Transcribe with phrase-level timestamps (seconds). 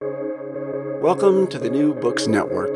[0.00, 2.72] Welcome to the New Books Network.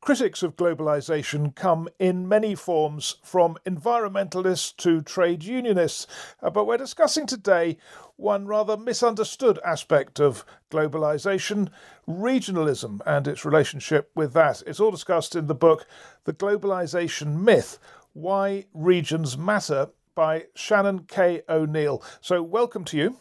[0.00, 6.08] Critics of globalization come in many forms, from environmentalists to trade unionists.
[6.42, 7.78] Uh, but we're discussing today
[8.16, 11.68] one rather misunderstood aspect of globalization
[12.08, 14.64] regionalism and its relationship with that.
[14.66, 15.86] It's all discussed in the book
[16.24, 17.78] The Globalization Myth
[18.14, 21.42] Why Regions Matter by Shannon K.
[21.48, 22.02] O'Neill.
[22.20, 23.16] So, welcome to you.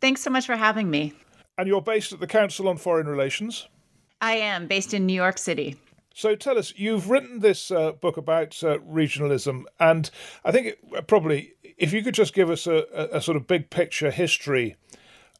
[0.00, 1.12] Thanks so much for having me.
[1.58, 3.68] And you're based at the Council on Foreign Relations.
[4.20, 5.76] I am based in New York City.
[6.14, 10.10] So tell us, you've written this uh, book about uh, regionalism, and
[10.44, 13.46] I think it, probably if you could just give us a, a, a, sort of
[13.46, 14.76] big picture history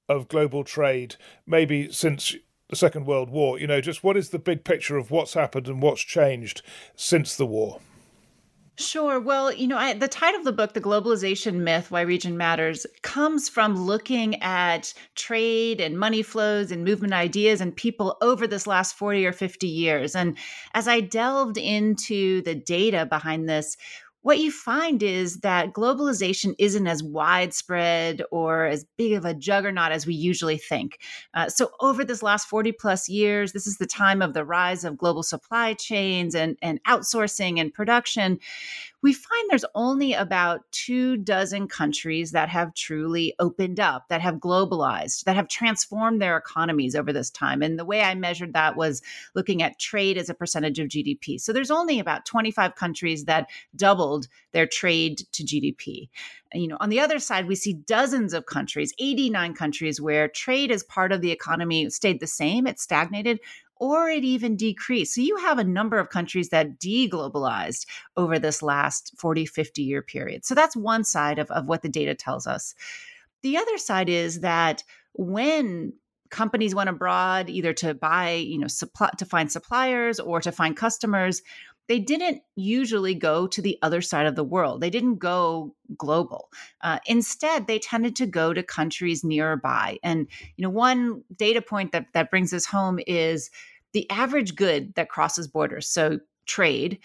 [0.08, 2.34] of global trade, maybe since
[2.68, 5.68] the Second World War, you know, just what is the big picture of what's happened
[5.68, 6.62] and what's changed
[6.94, 7.80] since the war?
[8.80, 9.20] Sure.
[9.20, 12.86] Well, you know, I, the title of the book, The Globalization Myth Why Region Matters,
[13.02, 18.66] comes from looking at trade and money flows and movement ideas and people over this
[18.66, 20.16] last 40 or 50 years.
[20.16, 20.38] And
[20.72, 23.76] as I delved into the data behind this,
[24.22, 29.92] what you find is that globalization isn't as widespread or as big of a juggernaut
[29.92, 30.98] as we usually think.
[31.32, 34.84] Uh, so, over this last 40 plus years, this is the time of the rise
[34.84, 38.38] of global supply chains and, and outsourcing and production
[39.02, 44.36] we find there's only about two dozen countries that have truly opened up, that have
[44.36, 47.62] globalized, that have transformed their economies over this time.
[47.62, 49.00] And the way I measured that was
[49.34, 51.40] looking at trade as a percentage of GDP.
[51.40, 56.08] So there's only about 25 countries that doubled their trade to GDP.
[56.52, 60.70] You know, on the other side, we see dozens of countries, 89 countries, where trade
[60.70, 63.38] as part of the economy stayed the same, it stagnated,
[63.80, 65.14] or it even decreased.
[65.14, 67.86] So you have a number of countries that deglobalized
[68.16, 70.44] over this last 40, 50 year period.
[70.44, 72.74] So that's one side of, of what the data tells us.
[73.42, 75.94] The other side is that when
[76.28, 80.76] companies went abroad either to buy you know supply to find suppliers or to find
[80.76, 81.42] customers
[81.90, 84.80] they didn't usually go to the other side of the world.
[84.80, 86.48] They didn't go global.
[86.82, 89.98] Uh, instead, they tended to go to countries nearby.
[90.04, 93.50] And you know, one data point that that brings us home is
[93.92, 97.00] the average good that crosses borders, so trade,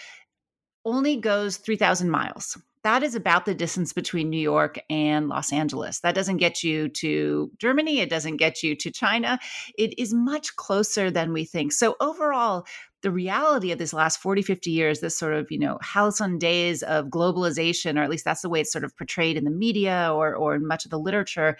[0.85, 2.55] only goes 3,000 miles.
[2.85, 6.01] That is about the distance between New York and Los Angeles.
[6.01, 7.99] That doesn't get you to Germany.
[7.99, 9.39] It doesn't get you to China.
[9.75, 11.73] It is much closer than we think.
[11.73, 12.67] So, overall,
[13.01, 16.83] the reality of this last 40, 50 years, this sort of, you know, halcyon days
[16.83, 20.11] of globalization, or at least that's the way it's sort of portrayed in the media
[20.13, 21.57] or, or in much of the literature,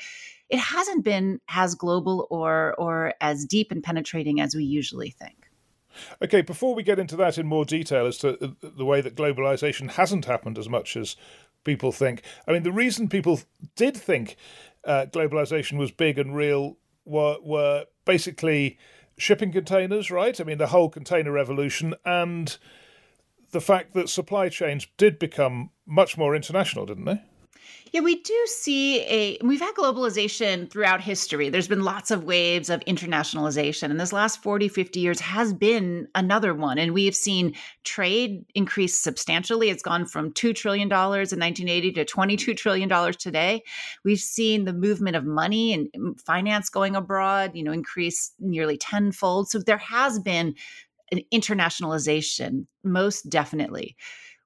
[0.50, 5.45] it hasn't been as global or or as deep and penetrating as we usually think.
[6.22, 9.92] Okay, before we get into that in more detail as to the way that globalization
[9.92, 11.16] hasn't happened as much as
[11.64, 13.42] people think, I mean, the reason people
[13.76, 14.36] did think
[14.84, 18.78] uh, globalization was big and real were were basically
[19.18, 20.40] shipping containers, right?
[20.40, 22.58] I mean, the whole container revolution and
[23.52, 27.22] the fact that supply chains did become much more international, didn't they?
[27.92, 31.50] Yeah, we do see a we've had globalization throughout history.
[31.50, 36.08] There's been lots of waves of internationalization and this last 40, 50 years has been
[36.14, 39.70] another one and we have seen trade increase substantially.
[39.70, 43.64] It's gone from 2 trillion dollars in 1980 to 22 trillion dollars today.
[44.04, 48.78] We've seen the movement of money and mm, finance going abroad, you know, increase nearly
[48.78, 49.50] tenfold.
[49.50, 50.56] So there has been
[51.12, 53.96] an internationalization most definitely.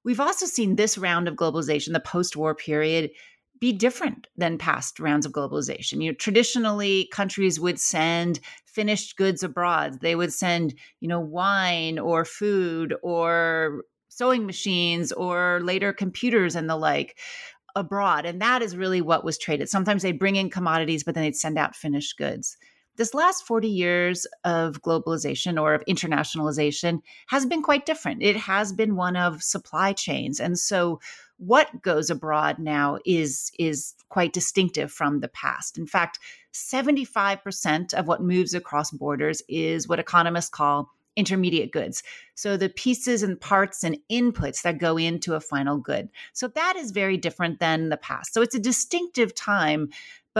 [0.09, 3.11] We've also seen this round of globalization, the post war period,
[3.59, 6.01] be different than past rounds of globalization.
[6.01, 10.01] You know, traditionally countries would send finished goods abroad.
[10.01, 16.67] They would send, you know, wine or food or sewing machines or later computers and
[16.67, 17.15] the like
[17.75, 18.25] abroad.
[18.25, 19.69] And that is really what was traded.
[19.69, 22.57] Sometimes they'd bring in commodities, but then they'd send out finished goods.
[22.99, 28.21] This last 40 years of globalization or of internationalization has been quite different.
[28.21, 30.41] It has been one of supply chains.
[30.41, 30.99] And so
[31.37, 35.77] what goes abroad now is is quite distinctive from the past.
[35.77, 36.19] In fact,
[36.53, 42.01] 75% of what moves across borders is what economists call intermediate goods.
[42.35, 46.09] So the pieces and parts and inputs that go into a final good.
[46.33, 48.33] So that is very different than the past.
[48.33, 49.89] So it's a distinctive time.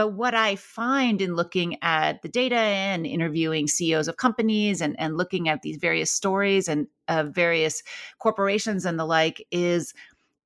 [0.00, 4.98] But what I find in looking at the data and interviewing CEOs of companies and,
[4.98, 7.82] and looking at these various stories and uh, various
[8.18, 9.92] corporations and the like is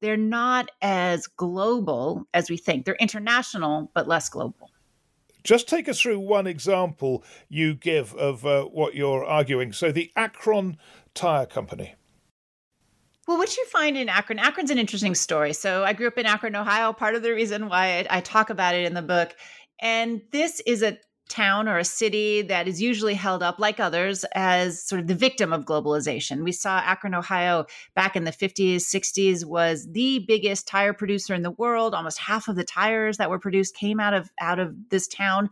[0.00, 2.84] they're not as global as we think.
[2.84, 4.72] They're international, but less global.
[5.44, 9.72] Just take us through one example you give of uh, what you're arguing.
[9.72, 10.78] So, the Akron
[11.14, 11.94] Tire Company.
[13.26, 15.54] Well, what you find in Akron, Akron's an interesting story.
[15.54, 16.92] So, I grew up in Akron, Ohio.
[16.92, 19.34] Part of the reason why I, I talk about it in the book.
[19.80, 20.98] And this is a
[21.28, 25.14] town or a city that is usually held up, like others, as sort of the
[25.14, 26.44] victim of globalization.
[26.44, 31.42] We saw Akron, Ohio, back in the 50s, 60s, was the biggest tire producer in
[31.42, 31.94] the world.
[31.94, 35.48] Almost half of the tires that were produced came out of out of this town.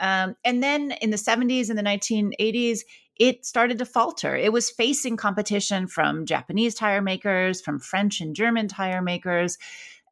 [0.00, 2.80] Um, and then in the 70s and the 1980s,
[3.22, 4.34] it started to falter.
[4.34, 9.58] It was facing competition from Japanese tire makers, from French and German tire makers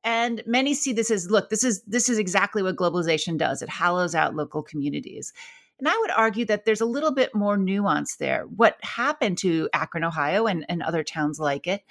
[0.04, 3.62] and many see this as look this is this is exactly what globalization does.
[3.62, 5.32] It hollows out local communities.
[5.80, 8.44] And i would argue that there's a little bit more nuance there.
[8.44, 11.82] What happened to akron ohio and, and other towns like it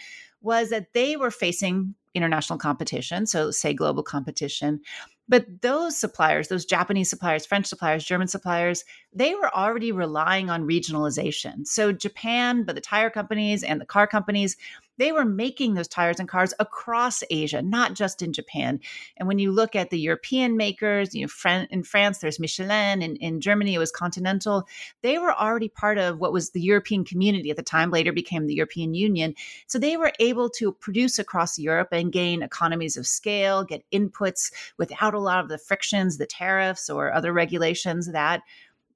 [0.42, 4.80] was that they were facing international competition so say global competition
[5.29, 8.83] but those suppliers those japanese suppliers french suppliers german suppliers
[9.13, 11.65] they were already relying on regionalization.
[11.65, 14.57] So japan but the tire companies and the car companies
[14.99, 18.79] they were making those tires and cars across Asia, not just in Japan.
[19.17, 23.17] And when you look at the European makers, you know, in France, there's Michelin, and
[23.17, 24.67] in Germany, it was Continental.
[25.01, 28.45] They were already part of what was the European community at the time, later became
[28.45, 29.33] the European Union.
[29.67, 34.51] So they were able to produce across Europe and gain economies of scale, get inputs
[34.77, 38.41] without a lot of the frictions, the tariffs, or other regulations that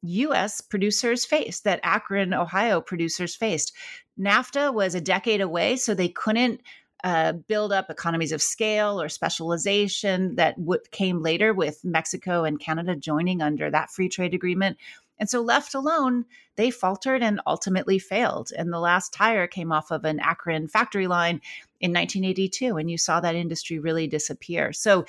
[0.03, 3.73] US producers faced, that Akron, Ohio producers faced.
[4.19, 6.61] NAFTA was a decade away, so they couldn't
[7.03, 12.59] uh, build up economies of scale or specialization that what came later with Mexico and
[12.59, 14.77] Canada joining under that free trade agreement.
[15.19, 18.51] And so, left alone, they faltered and ultimately failed.
[18.57, 21.41] And the last tire came off of an Akron factory line
[21.81, 24.73] in 1982, and you saw that industry really disappear.
[24.73, 25.05] So,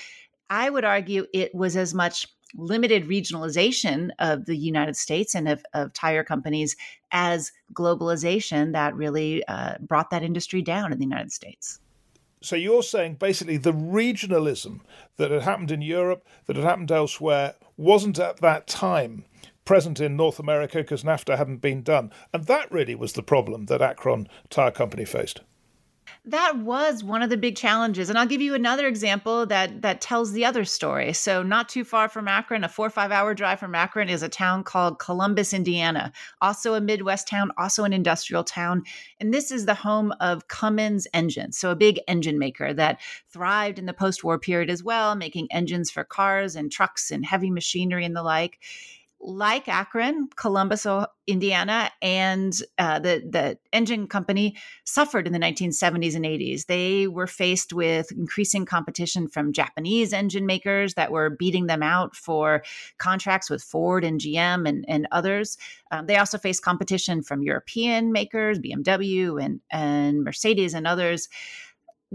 [0.50, 2.26] I would argue it was as much
[2.56, 6.76] limited regionalization of the United States and of, of tire companies
[7.12, 11.80] as globalization that really uh, brought that industry down in the United States.
[12.40, 14.80] So you're saying basically the regionalism
[15.16, 19.24] that had happened in Europe, that had happened elsewhere, wasn't at that time
[19.64, 22.12] present in North America because NAFTA hadn't been done.
[22.32, 25.40] And that really was the problem that Akron Tire Company faced
[26.24, 30.00] that was one of the big challenges and i'll give you another example that that
[30.00, 31.12] tells the other story.
[31.12, 34.22] So not too far from akron a four or five hour drive from akron is
[34.22, 38.82] a town called columbus indiana also a midwest town also an industrial town
[39.20, 43.78] and this is the home of cummins engines so a big engine maker that thrived
[43.78, 48.04] in the post-war period as well making engines for cars and trucks and heavy machinery
[48.04, 48.58] and the like
[49.20, 50.86] like Akron, Columbus,
[51.26, 56.66] Indiana, and uh, the the engine company suffered in the 1970s and 80s.
[56.66, 62.14] They were faced with increasing competition from Japanese engine makers that were beating them out
[62.14, 62.62] for
[62.98, 65.56] contracts with Ford and GM and, and others.
[65.90, 71.28] Um, they also faced competition from European makers, BMW and and Mercedes and others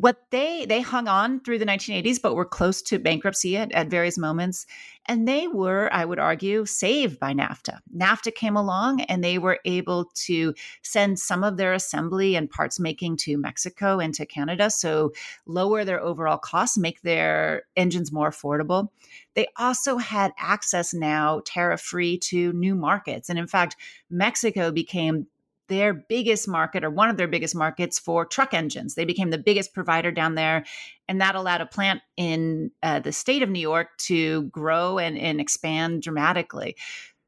[0.01, 3.89] what they they hung on through the 1980s but were close to bankruptcy at, at
[3.89, 4.65] various moments.
[5.07, 7.79] And they were i would argue saved by nafta.
[7.95, 10.53] Nafta came along and they were able to
[10.83, 15.11] send some of their assembly and parts making to mexico and to canada so
[15.45, 18.89] lower their overall costs make their engines more affordable.
[19.33, 23.29] They also had access now tariff free to new markets.
[23.29, 23.75] And in fact
[24.09, 25.27] mexico became
[25.69, 28.95] their biggest market or one of their biggest markets for truck engines.
[28.95, 30.65] They became the biggest provider down there,
[31.07, 35.17] and that allowed a plant in uh, the state of New York to grow and,
[35.17, 36.75] and expand dramatically.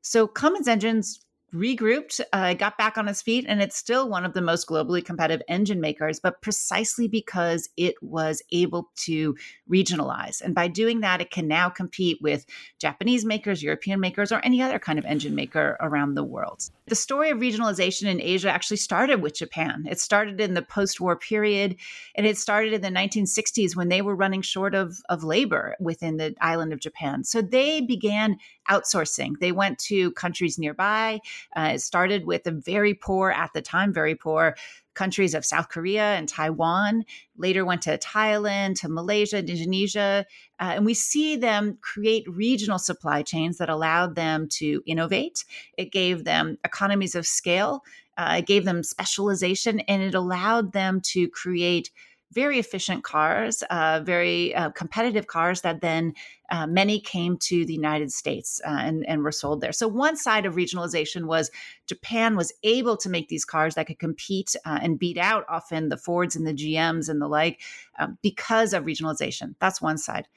[0.02, 4.34] So Cummins engines regrouped, uh, got back on its feet, and it's still one of
[4.34, 9.36] the most globally competitive engine makers, but precisely because it was able to
[9.70, 10.42] regionalize.
[10.42, 12.46] And by doing that, it can now compete with
[12.80, 16.70] Japanese makers, European makers, or any other kind of engine maker around the world.
[16.88, 19.86] The story of regionalization in Asia actually started with Japan.
[19.90, 21.76] It started in the post war period,
[22.16, 26.18] and it started in the 1960s when they were running short of, of labor within
[26.18, 27.24] the island of Japan.
[27.26, 28.38] So they began
[28.70, 29.40] outsourcing.
[29.40, 31.20] They went to countries nearby.
[31.56, 34.56] Uh, it started with a very poor, at the time, very poor
[34.94, 37.06] countries of South Korea and Taiwan,
[37.38, 40.26] later went to Thailand, to Malaysia, Indonesia.
[40.60, 45.46] Uh, and we see them create regional supply chains that allowed them to innovate.
[45.78, 47.84] It gave them economies of scale,
[48.18, 51.90] uh, it gave them specialization, and it allowed them to create
[52.32, 56.14] very efficient cars, uh, very uh, competitive cars that then
[56.50, 59.72] uh, many came to the United States uh, and, and were sold there.
[59.72, 61.52] So, one side of regionalization was
[61.88, 65.90] Japan was able to make these cars that could compete uh, and beat out often
[65.90, 67.62] the Fords and the GMs and the like
[68.00, 69.56] um, because of regionalization.
[69.60, 70.28] That's one side.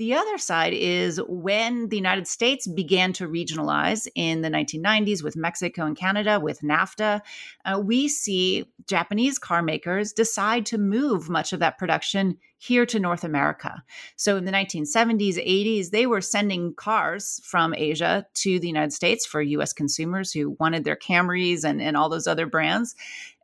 [0.00, 5.36] The other side is when the United States began to regionalize in the 1990s with
[5.36, 7.20] Mexico and Canada, with NAFTA,
[7.66, 12.98] uh, we see Japanese car makers decide to move much of that production here to
[12.98, 13.84] North America.
[14.16, 19.26] So in the 1970s, 80s, they were sending cars from Asia to the United States
[19.26, 22.94] for US consumers who wanted their Camrys and, and all those other brands.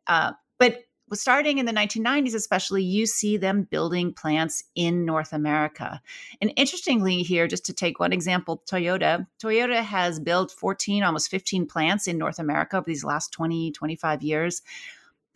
[0.06, 6.00] Uh, but starting in the 1990s, especially, you see them building plants in North America.
[6.40, 11.66] And interestingly, here, just to take one example, Toyota, Toyota has built 14, almost 15
[11.66, 14.62] plants in North America over these last 20, 25 years.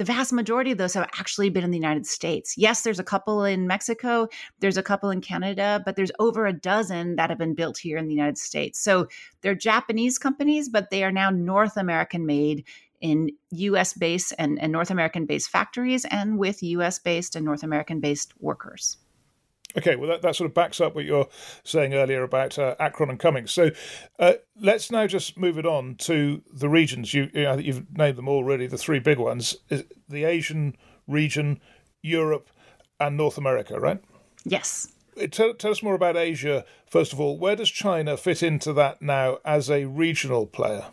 [0.00, 2.57] The vast majority of those have actually been in the United States.
[2.57, 6.55] Yes, there's a couple in Mexico, there's a couple in Canada, but there's over a
[6.55, 8.81] dozen that have been built here in the United States.
[8.81, 9.09] So
[9.43, 12.65] they're Japanese companies, but they are now North American made
[13.00, 17.62] in US based and, and North American based factories and with US based and North
[17.62, 18.99] American based workers.
[19.76, 21.28] Okay, well, that, that sort of backs up what you're
[21.62, 23.52] saying earlier about uh, Akron and Cummins.
[23.52, 23.71] So
[24.19, 27.14] uh, let's now just move it on to the regions.
[27.14, 29.57] You, you know, you've named them already, the three big ones
[30.09, 30.76] the Asian
[31.07, 31.61] region,
[32.02, 32.50] Europe,
[32.99, 34.02] and North America, right?
[34.45, 34.92] Yes.
[35.21, 37.38] Uh, tell, tell us more about Asia, first of all.
[37.38, 40.87] Where does China fit into that now as a regional player?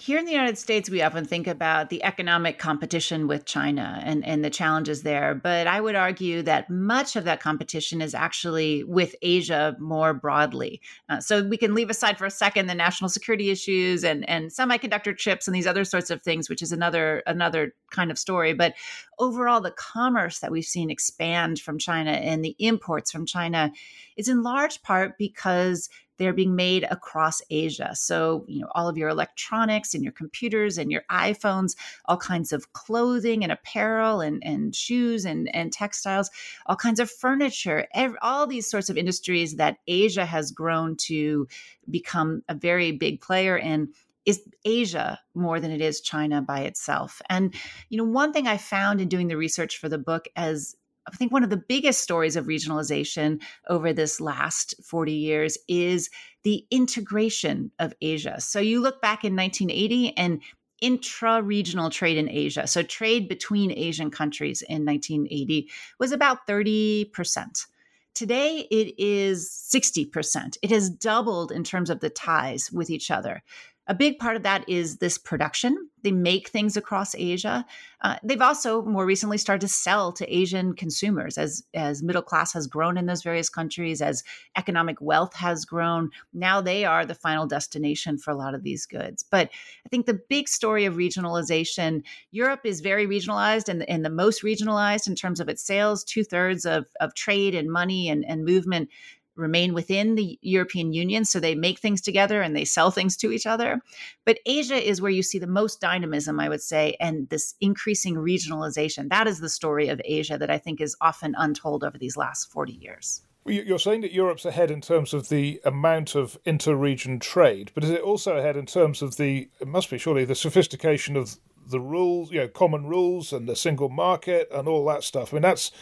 [0.00, 4.24] Here in the United States, we often think about the economic competition with China and,
[4.24, 5.34] and the challenges there.
[5.34, 10.80] But I would argue that much of that competition is actually with Asia more broadly.
[11.10, 14.50] Uh, so we can leave aside for a second the national security issues and, and
[14.50, 18.54] semiconductor chips and these other sorts of things, which is another another kind of story.
[18.54, 18.74] But
[19.18, 23.72] overall, the commerce that we've seen expand from China and the imports from China
[24.16, 25.88] is in large part because
[26.20, 27.94] they're being made across Asia.
[27.94, 32.52] So, you know, all of your electronics and your computers and your iPhones, all kinds
[32.52, 36.30] of clothing and apparel and, and shoes and, and textiles,
[36.66, 37.86] all kinds of furniture,
[38.20, 41.48] all these sorts of industries that Asia has grown to
[41.88, 43.88] become a very big player in
[44.26, 47.22] is Asia more than it is China by itself.
[47.28, 47.54] And
[47.88, 51.16] you know, one thing I found in doing the research for the book as I
[51.16, 56.10] think one of the biggest stories of regionalization over this last 40 years is
[56.42, 58.40] the integration of Asia.
[58.40, 60.40] So you look back in 1980 and
[60.80, 67.66] intra regional trade in Asia, so trade between Asian countries in 1980, was about 30%.
[68.14, 70.58] Today, it is 60%.
[70.62, 73.42] It has doubled in terms of the ties with each other.
[73.90, 75.76] A big part of that is this production.
[76.02, 77.66] They make things across Asia.
[78.02, 82.52] Uh, they've also more recently started to sell to Asian consumers as as middle class
[82.52, 84.22] has grown in those various countries, as
[84.56, 86.10] economic wealth has grown.
[86.32, 89.24] Now they are the final destination for a lot of these goods.
[89.28, 89.50] But
[89.84, 94.44] I think the big story of regionalization, Europe is very regionalized and, and the most
[94.44, 96.04] regionalized in terms of its sales.
[96.04, 98.88] Two thirds of, of trade and money and, and movement
[99.36, 101.24] remain within the European Union.
[101.24, 103.80] So they make things together and they sell things to each other.
[104.24, 108.16] But Asia is where you see the most dynamism, I would say, and this increasing
[108.16, 109.08] regionalization.
[109.08, 112.50] That is the story of Asia that I think is often untold over these last
[112.52, 113.22] 40 years.
[113.46, 117.82] You're saying that Europe's ahead in terms of the amount of inter region trade, but
[117.82, 121.36] is it also ahead in terms of the, it must be surely, the sophistication of
[121.66, 125.32] the rules, you know, common rules and the single market and all that stuff?
[125.32, 125.72] I mean, that's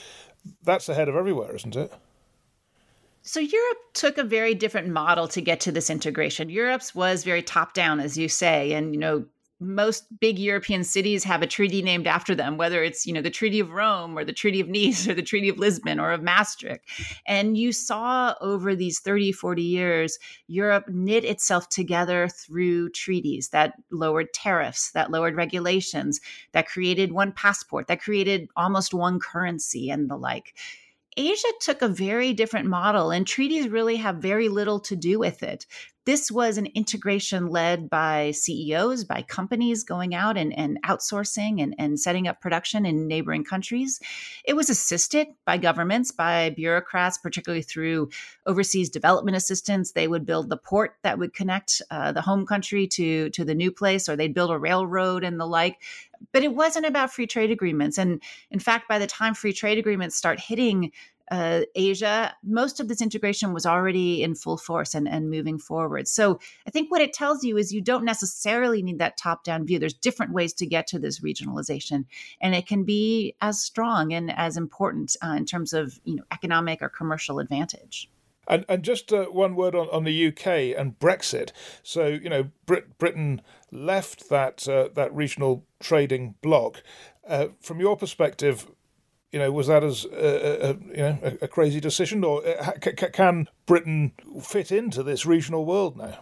[0.62, 1.92] that's ahead of everywhere, isn't it?
[3.28, 6.48] So Europe took a very different model to get to this integration.
[6.48, 9.26] Europe's was very top down, as you say, and you know
[9.60, 13.28] most big European cities have a treaty named after them, whether it's you know the
[13.28, 16.22] Treaty of Rome or the Treaty of Nice or the Treaty of Lisbon or of
[16.22, 16.88] Maastricht.
[17.26, 23.74] And you saw over these 30, 40 years, Europe knit itself together through treaties that
[23.90, 26.18] lowered tariffs, that lowered regulations,
[26.52, 30.54] that created one passport, that created almost one currency and the like.
[31.18, 35.42] Asia took a very different model, and treaties really have very little to do with
[35.42, 35.66] it.
[36.06, 41.74] This was an integration led by CEOs, by companies going out and, and outsourcing and,
[41.76, 44.00] and setting up production in neighboring countries.
[44.44, 48.08] It was assisted by governments, by bureaucrats, particularly through
[48.46, 49.92] overseas development assistance.
[49.92, 53.54] They would build the port that would connect uh, the home country to, to the
[53.54, 55.82] new place, or they'd build a railroad and the like
[56.32, 57.98] but it wasn't about free trade agreements.
[57.98, 60.92] And in fact, by the time free trade agreements start hitting
[61.30, 66.08] uh, Asia, most of this integration was already in full force and, and moving forward.
[66.08, 69.66] So I think what it tells you is you don't necessarily need that top down
[69.66, 69.78] view.
[69.78, 72.06] There's different ways to get to this regionalization,
[72.40, 76.24] and it can be as strong and as important uh, in terms of you know
[76.32, 78.08] economic or commercial advantage.
[78.50, 80.46] And, and just uh, one word on, on the UK
[80.78, 81.50] and Brexit.
[81.82, 86.82] So you know, Brit- Britain left that uh, that regional trading bloc.
[87.26, 88.66] Uh, from your perspective,
[89.32, 92.72] you know, was that as a, a you know a, a, crazy decision, or uh,
[92.80, 94.12] can Britain
[94.42, 96.18] fit into this regional world now?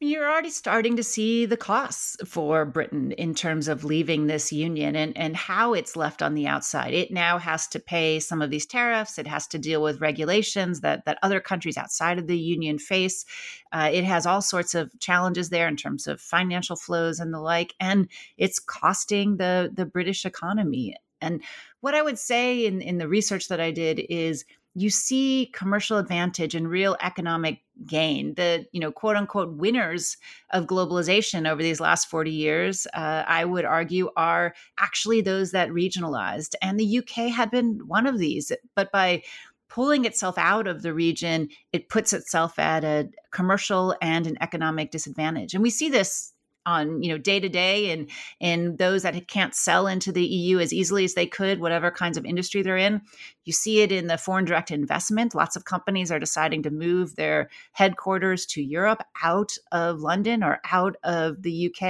[0.00, 4.94] You're already starting to see the costs for Britain in terms of leaving this union
[4.94, 6.94] and, and how it's left on the outside.
[6.94, 9.18] It now has to pay some of these tariffs.
[9.18, 13.24] It has to deal with regulations that, that other countries outside of the union face.
[13.72, 17.40] Uh, it has all sorts of challenges there in terms of financial flows and the
[17.40, 17.74] like.
[17.80, 20.94] And it's costing the, the British economy.
[21.20, 21.42] And
[21.80, 24.44] what I would say in, in the research that I did is
[24.80, 28.34] you see commercial advantage and real economic gain.
[28.34, 30.16] The you know quote unquote winners
[30.50, 35.70] of globalization over these last forty years, uh, I would argue, are actually those that
[35.70, 38.52] regionalized, and the UK had been one of these.
[38.74, 39.22] But by
[39.68, 44.90] pulling itself out of the region, it puts itself at a commercial and an economic
[44.90, 46.32] disadvantage, and we see this
[46.66, 48.08] on you know day to day and
[48.40, 52.16] and those that can't sell into the EU as easily as they could whatever kinds
[52.16, 53.00] of industry they're in.
[53.44, 55.34] You see it in the foreign direct investment.
[55.34, 60.60] Lots of companies are deciding to move their headquarters to Europe out of London or
[60.70, 61.82] out of the UK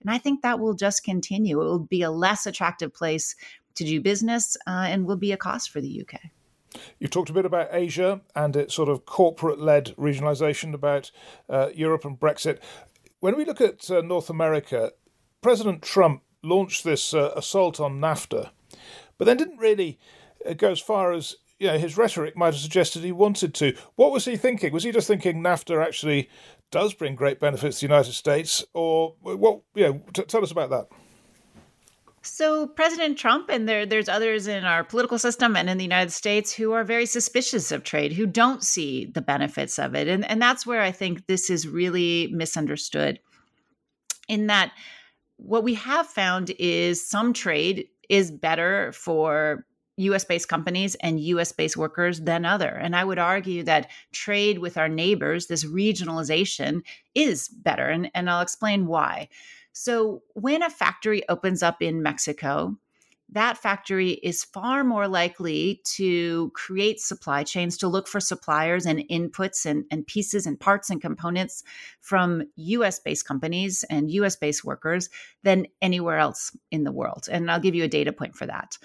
[0.00, 1.60] and I think that will just continue.
[1.60, 3.34] It will be a less attractive place
[3.76, 6.20] to do business uh, and will be a cost for the UK
[6.98, 11.10] You've talked a bit about Asia and its sort of corporate led regionalisation, about
[11.48, 12.58] uh, Europe and Brexit.
[13.20, 14.92] When we look at uh, North America,
[15.42, 18.50] President Trump launched this uh, assault on NAFTA,
[19.18, 19.98] but then didn't really
[20.48, 23.76] uh, go as far as you know, his rhetoric might have suggested he wanted to.
[23.96, 24.72] What was he thinking?
[24.72, 26.30] Was he just thinking NAFTA actually
[26.70, 29.60] does bring great benefits to the United States, or what?
[29.74, 30.88] You know, t- tell us about that.
[32.22, 36.10] So President Trump and there there's others in our political system and in the United
[36.10, 40.06] States who are very suspicious of trade, who don't see the benefits of it.
[40.06, 43.20] And and that's where I think this is really misunderstood.
[44.28, 44.72] In that
[45.36, 49.64] what we have found is some trade is better for
[49.96, 52.68] US based companies and US based workers than other.
[52.68, 56.82] And I would argue that trade with our neighbors, this regionalization,
[57.14, 57.86] is better.
[57.86, 59.28] And, and I'll explain why.
[59.72, 62.76] So, when a factory opens up in Mexico,
[63.32, 69.00] that factory is far more likely to create supply chains, to look for suppliers and
[69.08, 71.62] inputs and, and pieces and parts and components
[72.00, 75.08] from US based companies and US based workers
[75.44, 77.28] than anywhere else in the world.
[77.30, 78.76] And I'll give you a data point for that.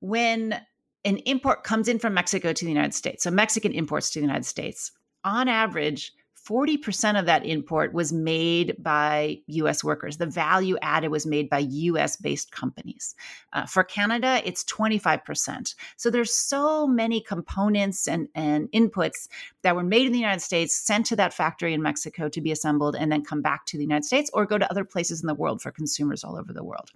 [0.00, 0.58] When
[1.04, 4.24] an import comes in from Mexico to the United States, so Mexican imports to the
[4.24, 4.92] United States,
[5.24, 6.12] on average,
[6.48, 10.16] 40% of that import was made by US workers.
[10.16, 13.14] The value added was made by US based companies.
[13.52, 15.74] Uh, for Canada, it's 25%.
[15.96, 19.28] So there's so many components and, and inputs
[19.62, 22.52] that were made in the United States, sent to that factory in Mexico to be
[22.52, 25.26] assembled, and then come back to the United States or go to other places in
[25.26, 26.90] the world for consumers all over the world.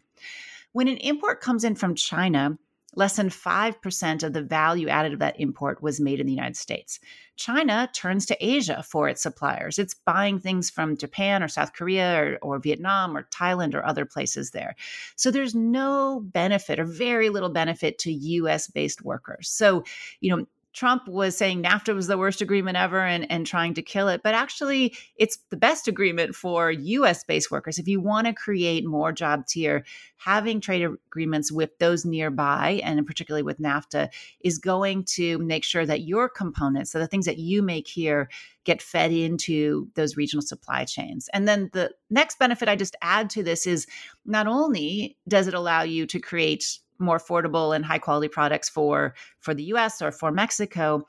[0.73, 2.59] When an import comes in from China,
[2.97, 6.57] less than 5% of the value added of that import was made in the United
[6.57, 7.01] States.
[7.37, 9.79] China turns to Asia for its suppliers.
[9.79, 14.05] It's buying things from Japan or South Korea or, or, Vietnam or Thailand or other
[14.05, 14.77] places there.
[15.17, 19.49] So there's no benefit or very little benefit to US based workers.
[19.49, 19.85] So,
[20.21, 23.83] you know, Trump was saying NAFTA was the worst agreement ever and, and trying to
[23.83, 24.23] kill it.
[24.25, 27.79] But actually, it's the best agreement for US based workers.
[27.79, 29.85] If you want to create more jobs here,
[30.17, 34.09] having trade agreements with those nearby, and particularly with NAFTA,
[34.41, 38.29] is going to make sure that your components, so the things that you make here,
[38.65, 41.29] get fed into those regional supply chains.
[41.33, 43.87] And then the next benefit I just add to this is
[44.25, 49.15] not only does it allow you to create more affordable and high quality products for
[49.41, 51.07] for the US or for Mexico.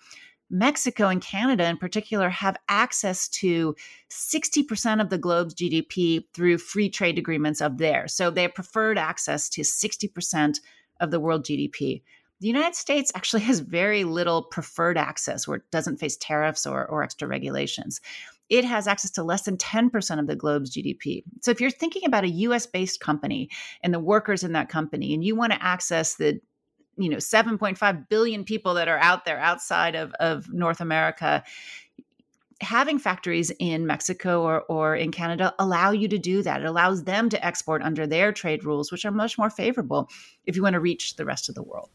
[0.50, 3.76] Mexico and Canada in particular have access to
[4.12, 8.14] 60% of the globe's GDP through free trade agreements of theirs.
[8.14, 10.60] So they have preferred access to 60%
[11.00, 12.04] of the world GDP.
[12.42, 16.86] The United States actually has very little preferred access where it doesn't face tariffs or,
[16.86, 18.02] or extra regulations
[18.50, 21.24] it has access to less than 10% of the globe's GDP.
[21.42, 23.50] So if you're thinking about a US based company
[23.82, 26.40] and the workers in that company, and you want to access the
[26.98, 31.44] you know 7.5 billion people that are out there outside of, of North America,
[32.62, 36.62] having factories in Mexico or, or in Canada allow you to do that.
[36.62, 40.10] It allows them to export under their trade rules, which are much more favorable
[40.46, 41.90] if you want to reach the rest of the world.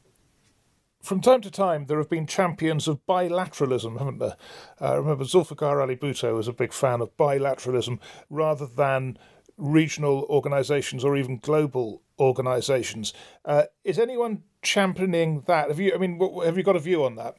[1.03, 4.37] From time to time, there have been champions of bilateralism, haven't there?
[4.81, 9.19] Uh, remember Zulfikar Ali Bhutto was a big fan of bilateralism rather than
[9.57, 13.15] regional organisations or even global organisations.
[13.47, 15.69] Uh, is anyone championing that?
[15.69, 15.95] Have you?
[15.95, 17.37] I mean, have you got a view on that?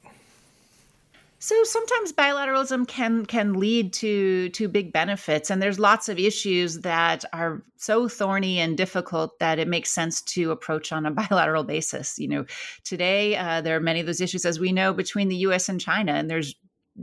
[1.43, 6.82] So sometimes bilateralism can can lead to to big benefits, and there's lots of issues
[6.82, 11.63] that are so thorny and difficult that it makes sense to approach on a bilateral
[11.63, 12.19] basis.
[12.19, 12.45] You know,
[12.84, 15.67] today uh, there are many of those issues, as we know, between the U.S.
[15.67, 16.54] and China, and there's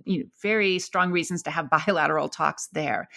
[0.05, 3.09] you know, very strong reasons to have bilateral talks there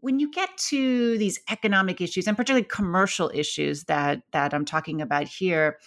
[0.00, 5.00] when you get to these economic issues and particularly commercial issues that that I'm talking
[5.00, 5.78] about here,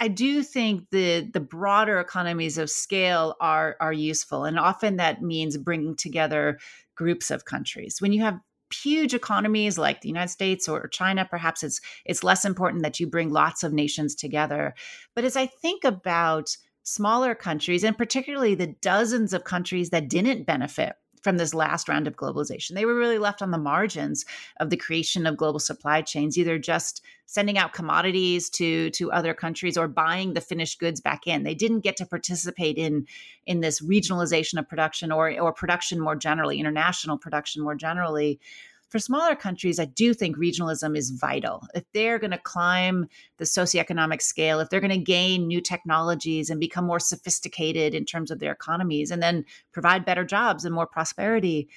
[0.00, 5.22] I do think the the broader economies of scale are are useful, and often that
[5.22, 6.58] means bringing together
[6.94, 8.00] groups of countries.
[8.00, 8.40] When you have
[8.72, 13.06] huge economies like the United States or China, perhaps it's it's less important that you
[13.06, 14.74] bring lots of nations together.
[15.14, 20.46] But as I think about smaller countries, and particularly the dozens of countries that didn't
[20.46, 22.74] benefit from this last round of globalization.
[22.74, 24.24] They were really left on the margins
[24.60, 29.34] of the creation of global supply chains, either just sending out commodities to to other
[29.34, 31.42] countries or buying the finished goods back in.
[31.42, 33.06] They didn't get to participate in
[33.46, 38.40] in this regionalization of production or or production more generally, international production more generally
[38.88, 41.66] for smaller countries, I do think regionalism is vital.
[41.74, 46.48] If they're going to climb the socioeconomic scale, if they're going to gain new technologies
[46.48, 50.74] and become more sophisticated in terms of their economies and then provide better jobs and
[50.74, 51.68] more prosperity,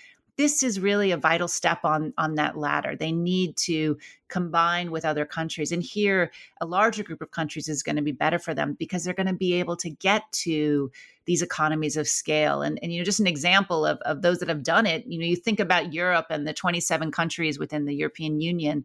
[0.41, 2.95] this is really a vital step on on that ladder.
[2.95, 7.83] They need to combine with other countries and here a larger group of countries is
[7.83, 10.91] going to be better for them because they're going to be able to get to
[11.25, 12.63] these economies of scale.
[12.63, 15.19] And, and you know just an example of, of those that have done it you
[15.19, 18.83] know you think about europe and the 27 countries within the european union.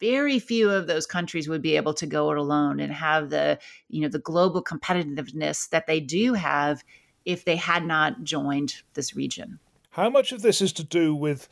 [0.00, 3.58] Very few of those countries would be able to go it alone and have the
[3.90, 6.82] you know the global competitiveness that they do have
[7.26, 9.58] if they had not joined this region
[9.90, 11.48] how much of this is to do with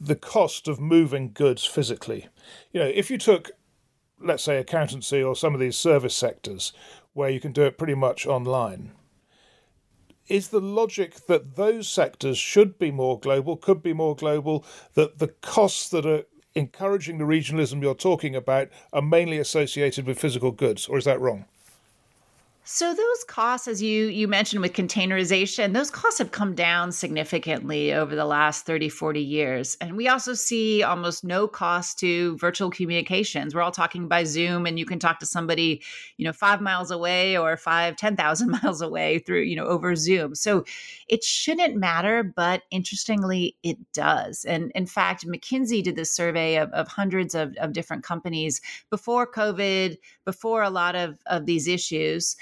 [0.00, 2.28] the cost of moving goods physically?
[2.72, 3.50] You know, if you took,
[4.20, 6.72] let's say, accountancy or some of these service sectors
[7.12, 8.92] where you can do it pretty much online,
[10.28, 15.18] is the logic that those sectors should be more global, could be more global, that
[15.18, 16.22] the costs that are
[16.54, 21.20] encouraging the regionalism you're talking about are mainly associated with physical goods, or is that
[21.20, 21.46] wrong?
[22.72, 27.92] So those costs, as you you mentioned with containerization, those costs have come down significantly
[27.92, 29.76] over the last 30, 40 years.
[29.80, 33.56] And we also see almost no cost to virtual communications.
[33.56, 35.82] We're all talking by Zoom and you can talk to somebody,
[36.16, 40.36] you know, five miles away or five, 10,000 miles away through, you know, over Zoom.
[40.36, 40.62] So
[41.08, 44.44] it shouldn't matter, but interestingly, it does.
[44.44, 49.26] And in fact, McKinsey did this survey of, of hundreds of, of different companies before
[49.26, 52.36] COVID, before a lot of, of these issues.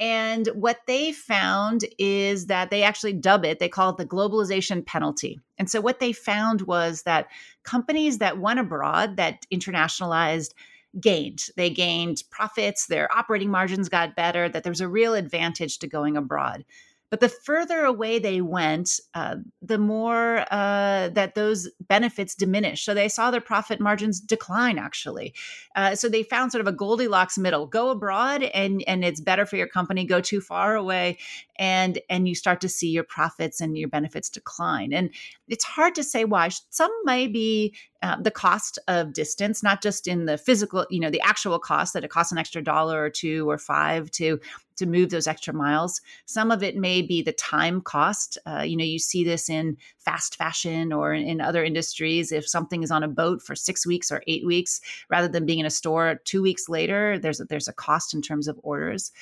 [0.00, 4.84] And what they found is that they actually dub it, they call it the globalization
[4.84, 5.38] penalty.
[5.58, 7.28] And so what they found was that
[7.64, 10.54] companies that went abroad, that internationalized,
[10.98, 11.44] gained.
[11.56, 15.86] They gained profits, their operating margins got better, that there was a real advantage to
[15.86, 16.64] going abroad.
[17.10, 22.84] But the further away they went, uh, the more uh, that those benefits diminished.
[22.84, 25.34] So they saw their profit margins decline, actually.
[25.74, 29.44] Uh, so they found sort of a Goldilocks middle: go abroad, and and it's better
[29.44, 30.04] for your company.
[30.04, 31.18] Go too far away,
[31.56, 34.92] and and you start to see your profits and your benefits decline.
[34.92, 35.10] And
[35.50, 36.48] it's hard to say why.
[36.70, 41.10] Some may be uh, the cost of distance, not just in the physical, you know,
[41.10, 44.40] the actual cost that it costs an extra dollar or two or five to
[44.76, 46.00] to move those extra miles.
[46.24, 48.38] Some of it may be the time cost.
[48.46, 52.32] Uh, you know, you see this in fast fashion or in, in other industries.
[52.32, 55.58] If something is on a boat for six weeks or eight weeks, rather than being
[55.58, 59.12] in a store two weeks later, there's a, there's a cost in terms of orders.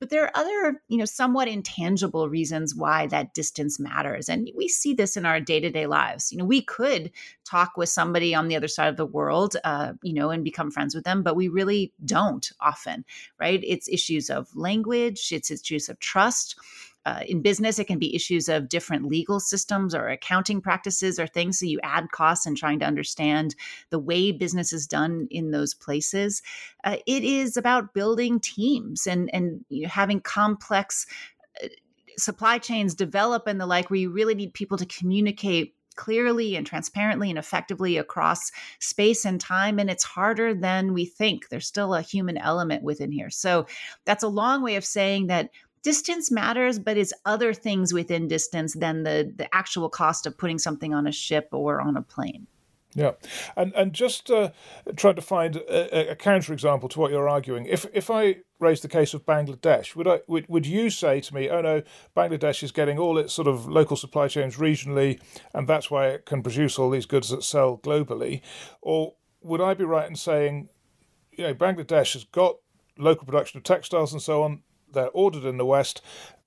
[0.00, 4.28] But there are other, you know, somewhat intangible reasons why that distance matters.
[4.28, 6.30] And we see this in our day to day lives.
[6.32, 7.10] You know, we could
[7.44, 10.70] talk with somebody on the other side of the world, uh, you know, and become
[10.70, 13.04] friends with them, but we really don't often,
[13.40, 13.60] right?
[13.62, 16.56] It's issues of language, it's issues of trust
[17.06, 21.26] uh, in business, it can be issues of different legal systems or accounting practices or
[21.26, 21.58] things.
[21.58, 23.54] So you add costs and trying to understand
[23.90, 26.42] the way business is done in those places.
[26.82, 31.06] Uh, it is about building teams and and you know, having complex
[31.62, 31.68] uh,
[32.16, 36.66] supply chains develop and the like, where you really need people to communicate clearly and
[36.66, 39.78] transparently and effectively across space and time.
[39.78, 41.48] And it's harder than we think.
[41.48, 43.30] There's still a human element within here.
[43.30, 43.66] So
[44.04, 45.50] that's a long way of saying that
[45.84, 50.58] distance matters, but it's other things within distance than the the actual cost of putting
[50.58, 52.46] something on a ship or on a plane.
[52.96, 53.12] Yeah,
[53.56, 54.50] and and just uh,
[54.96, 57.66] trying to find a, a counterexample to what you're arguing.
[57.66, 61.34] If if I raise the case of Bangladesh, would I would, would you say to
[61.34, 61.82] me, oh no,
[62.16, 65.20] Bangladesh is getting all its sort of local supply chains regionally,
[65.52, 68.42] and that's why it can produce all these goods that sell globally,
[68.80, 70.68] or would I be right in saying,
[71.32, 72.56] you know, Bangladesh has got
[72.96, 74.62] local production of textiles and so on,
[74.94, 76.00] they're ordered in the West,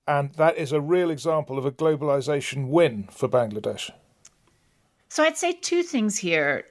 [0.06, 3.90] and that is a real example of a globalization win for Bangladesh?
[5.08, 6.64] So I'd say two things here.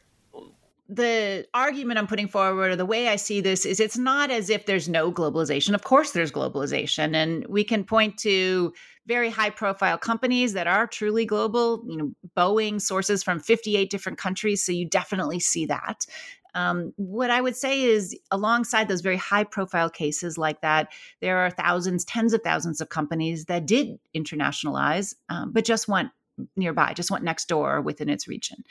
[0.90, 4.50] The argument I'm putting forward, or the way I see this, is it's not as
[4.50, 5.74] if there's no globalization.
[5.74, 8.74] Of course, there's globalization, and we can point to
[9.06, 11.84] very high profile companies that are truly global.
[11.86, 16.06] You know, Boeing sources from 58 different countries, so you definitely see that.
[16.58, 20.92] Um, what I would say is, alongside those very high profile cases like that,
[21.22, 26.10] there are thousands, tens of thousands of companies that did internationalize, um, but just went
[26.56, 28.64] nearby, just went next door within its region.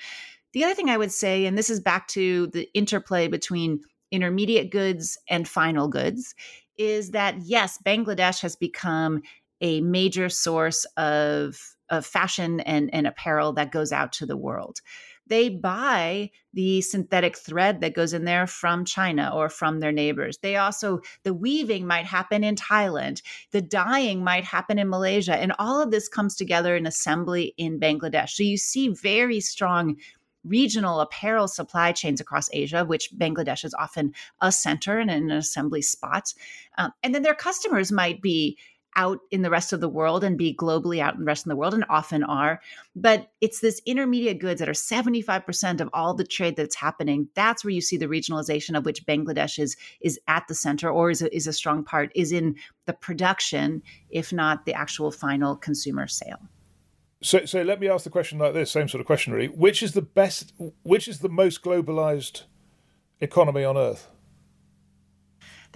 [0.53, 4.73] The other thing I would say, and this is back to the interplay between intermediate
[4.73, 6.35] goods and final goods,
[6.77, 9.23] is that yes, Bangladesh has become
[9.61, 14.81] a major source of, of fashion and, and apparel that goes out to the world
[15.27, 20.39] they buy the synthetic thread that goes in there from China or from their neighbors.
[20.39, 25.53] They also, the weaving might happen in Thailand, the dyeing might happen in Malaysia, and
[25.59, 28.31] all of this comes together in assembly in Bangladesh.
[28.31, 29.97] So you see very strong
[30.45, 35.83] regional apparel supply chains across Asia, which Bangladesh is often a center and an assembly
[35.83, 36.33] spot.
[36.79, 38.57] Um, and then their customers might be
[38.97, 41.51] out in the rest of the world and be globally out in the rest of
[41.51, 42.61] the world and often are.
[42.97, 47.29] But it's this intermediate goods that are 75% of all the trade that's happening.
[47.35, 51.11] That's where you see the regionalization of which bangladesh is is at the center or
[51.11, 52.57] is a, is a strong part is in
[52.87, 56.41] the production if not the actual final consumer sale.
[57.23, 59.49] So so let me ask the question like this same sort of question really.
[59.49, 62.45] Which is the best which is the most globalized
[63.21, 64.09] economy on earth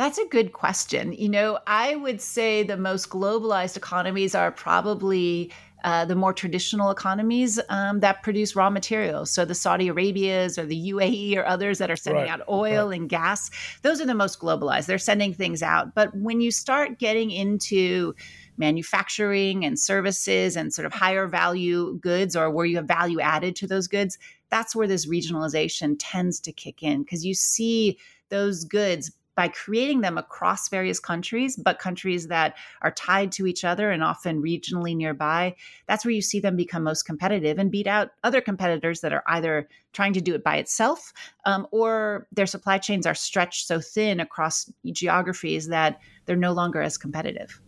[0.00, 1.12] that's a good question.
[1.12, 5.52] You know, I would say the most globalized economies are probably
[5.84, 9.30] uh, the more traditional economies um, that produce raw materials.
[9.30, 12.30] So the Saudi Arabias or the UAE or others that are sending right.
[12.30, 13.00] out oil right.
[13.00, 13.50] and gas,
[13.82, 14.86] those are the most globalized.
[14.86, 15.94] They're sending things out.
[15.94, 18.14] But when you start getting into
[18.56, 23.56] manufacturing and services and sort of higher value goods or where you have value added
[23.56, 24.18] to those goods,
[24.50, 29.10] that's where this regionalization tends to kick in because you see those goods
[29.40, 34.05] by creating them across various countries, but countries that are tied to each other and
[34.05, 38.42] often regionally nearby, that's where you see them become most competitive and beat out other
[38.42, 41.14] competitors that are either trying to do it by itself
[41.46, 46.83] um, or their supply chains are stretched so thin across geographies that they're no longer
[46.83, 47.62] as competitive.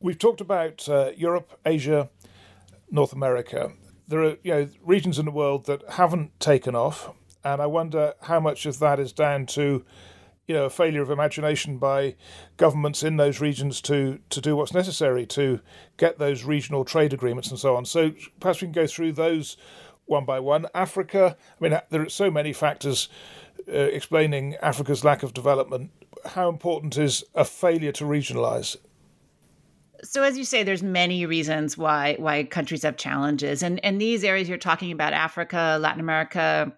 [0.00, 2.10] We've talked about uh, Europe, Asia,
[2.90, 3.70] North America.
[4.08, 7.12] There are you know regions in the world that haven't taken off,
[7.44, 9.84] and I wonder how much of that is down to
[10.46, 12.16] you know a failure of imagination by
[12.56, 15.60] governments in those regions to to do what's necessary to
[15.96, 17.84] get those regional trade agreements and so on.
[17.84, 19.56] So perhaps we can go through those
[20.06, 20.66] one by one.
[20.74, 23.08] Africa, I mean, there are so many factors
[23.68, 25.90] uh, explaining Africa's lack of development.
[26.26, 28.76] How important is a failure to regionalize?
[30.02, 34.24] so as you say there's many reasons why why countries have challenges and and these
[34.24, 36.72] areas you're talking about africa latin america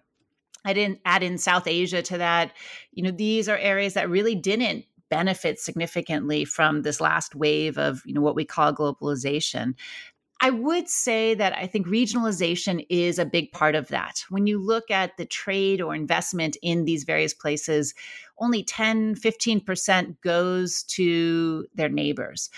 [0.65, 2.53] I didn't add in South Asia to that.
[2.91, 8.01] You know, these are areas that really didn't benefit significantly from this last wave of,
[8.05, 9.75] you know, what we call globalization.
[10.41, 14.23] I would say that I think regionalization is a big part of that.
[14.29, 17.93] When you look at the trade or investment in these various places,
[18.39, 22.49] only 10, 15% goes to their neighbors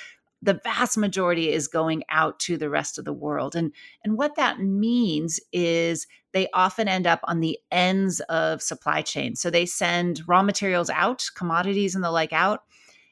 [0.41, 3.71] the vast majority is going out to the rest of the world and
[4.03, 9.41] and what that means is they often end up on the ends of supply chains
[9.41, 12.63] so they send raw materials out commodities and the like out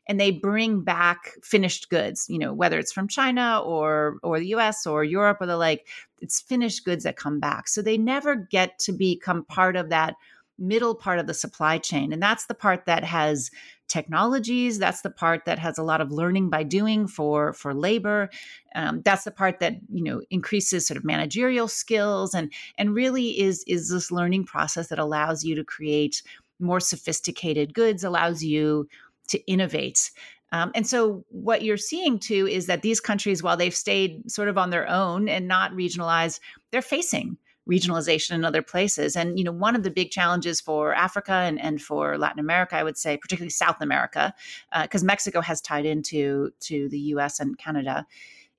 [0.07, 4.47] and they bring back finished goods you know whether it's from china or or the
[4.47, 5.87] us or europe or the like
[6.23, 7.67] it's finished goods that come back.
[7.67, 10.15] So they never get to become part of that
[10.57, 13.49] middle part of the supply chain and that's the part that has
[13.87, 18.29] technologies that's the part that has a lot of learning by doing for for labor
[18.75, 23.39] um, that's the part that you know increases sort of managerial skills and and really
[23.39, 26.21] is is this learning process that allows you to create
[26.59, 28.87] more sophisticated goods allows you
[29.27, 30.11] to innovate.
[30.51, 34.49] Um, and so, what you're seeing too is that these countries, while they've stayed sort
[34.49, 36.39] of on their own and not regionalized,
[36.71, 37.37] they're facing
[37.69, 39.15] regionalization in other places.
[39.15, 42.75] And, you know, one of the big challenges for Africa and, and for Latin America,
[42.75, 44.33] I would say, particularly South America,
[44.81, 48.05] because uh, Mexico has tied into to the US and Canada,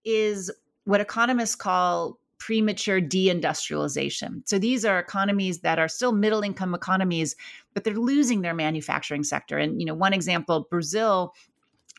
[0.05, 0.51] is
[0.85, 4.47] what economists call premature deindustrialization.
[4.47, 7.37] So these are economies that are still middle income economies,
[7.73, 9.57] but they're losing their manufacturing sector.
[9.57, 11.35] And, you know, one example, Brazil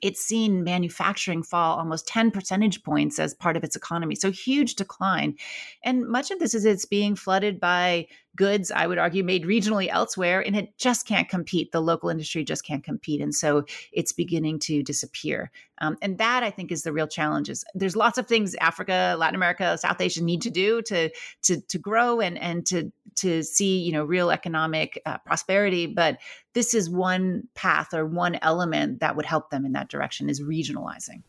[0.01, 4.15] it's seen manufacturing fall almost 10 percentage points as part of its economy.
[4.15, 5.35] So huge decline.
[5.83, 9.87] And much of this is it's being flooded by goods, I would argue, made regionally
[9.89, 11.71] elsewhere, and it just can't compete.
[11.71, 13.21] The local industry just can't compete.
[13.21, 15.51] And so it's beginning to disappear.
[15.79, 17.49] Um, and that I think is the real challenge.
[17.49, 21.09] Is there's lots of things Africa, Latin America, South Asia need to do to
[21.43, 25.85] to to grow and and to to see you know real economic uh, prosperity.
[25.85, 26.17] But
[26.53, 30.41] this is one path or one element that would help them in that direction is
[30.41, 31.23] regionalizing.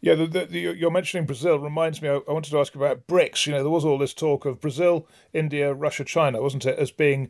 [0.00, 2.08] Yeah, the, the, the, you're mentioning Brazil reminds me.
[2.08, 3.46] I, I, wanted to ask about BRICS.
[3.46, 6.90] You know, there was all this talk of Brazil, India, Russia, China, wasn't it, as
[6.90, 7.28] being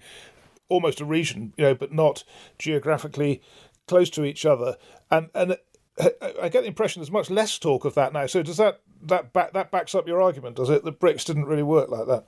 [0.69, 2.23] almost a region, you know, but not
[2.59, 3.43] geographically
[3.89, 4.77] close to each other.
[5.11, 5.57] And and
[5.99, 8.27] uh, I get the impression there's much less talk of that now.
[8.27, 10.57] So does that that back, that backs up your argument?
[10.57, 10.85] Does it?
[10.85, 12.27] that BRICS didn't really work like that.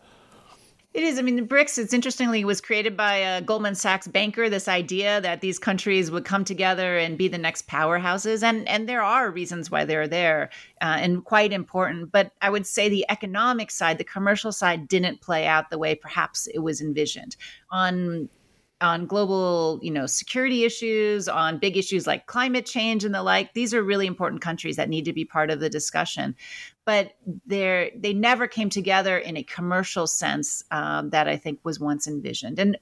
[0.94, 1.18] It is.
[1.18, 5.22] I mean, the BRICS, it's interestingly, was created by a Goldman Sachs banker, this idea
[5.22, 8.42] that these countries would come together and be the next powerhouses.
[8.42, 10.50] And, and there are reasons why they're there
[10.82, 12.12] uh, and quite important.
[12.12, 15.94] But I would say the economic side, the commercial side, didn't play out the way
[15.94, 17.36] perhaps it was envisioned.
[17.70, 18.28] On
[18.82, 23.54] on global, you know, security issues, on big issues like climate change and the like.
[23.54, 26.34] These are really important countries that need to be part of the discussion.
[26.84, 27.12] But
[27.46, 32.06] they they never came together in a commercial sense um, that I think was once
[32.06, 32.58] envisioned.
[32.58, 32.76] And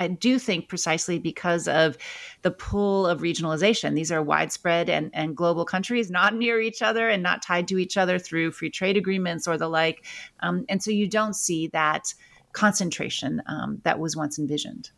[0.00, 1.96] I do think precisely because of
[2.42, 3.94] the pull of regionalization.
[3.94, 7.78] These are widespread and, and global countries, not near each other and not tied to
[7.78, 10.04] each other through free trade agreements or the like.
[10.40, 12.14] Um, and so you don't see that
[12.52, 14.90] concentration um, that was once envisioned.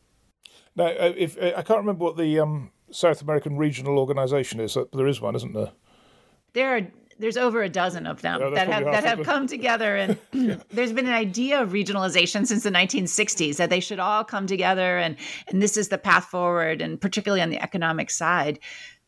[0.74, 4.76] Now, uh, if uh, I can't remember what the um, South American Regional Organization is,
[4.92, 5.72] there is one, isn't there?
[6.54, 6.80] There are
[7.18, 10.56] there's over a dozen of them yeah, that have that have come together and yeah.
[10.70, 14.98] there's been an idea of regionalization since the 1960s that they should all come together
[14.98, 15.16] and
[15.48, 18.58] and this is the path forward and particularly on the economic side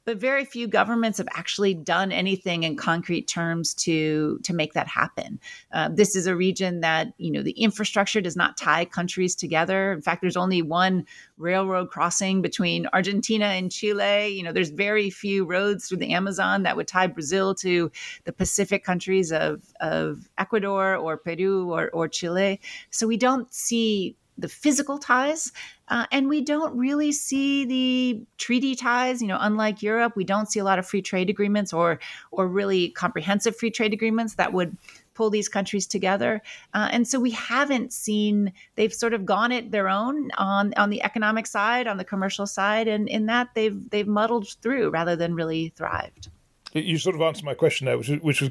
[0.06, 4.86] but very few governments have actually done anything in concrete terms to to make that
[4.86, 5.38] happen.
[5.72, 9.92] Uh, this is a region that you know the infrastructure does not tie countries together.
[9.92, 11.04] In fact, there's only one
[11.36, 14.28] railroad crossing between Argentina and Chile.
[14.28, 17.90] You know, there's very few roads through the Amazon that would tie Brazil to
[18.24, 22.60] the Pacific countries of of Ecuador or Peru or, or Chile.
[22.90, 25.52] So we don't see the physical ties.
[25.88, 29.22] Uh, and we don't really see the treaty ties.
[29.22, 32.48] You know, unlike Europe, we don't see a lot of free trade agreements or or
[32.48, 34.76] really comprehensive free trade agreements that would
[35.14, 36.42] pull these countries together.
[36.74, 40.90] Uh, and so we haven't seen they've sort of gone it their own on on
[40.90, 45.16] the economic side, on the commercial side, and in that they've they've muddled through rather
[45.16, 46.28] than really thrived.
[46.72, 48.50] You sort of answered my question there, which is, which was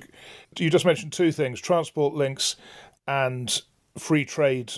[0.57, 2.55] you just mentioned two things: transport links
[3.07, 3.61] and
[3.97, 4.73] free trade